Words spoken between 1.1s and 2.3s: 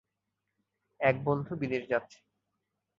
বন্ধু বিদেশ যাচ্ছে।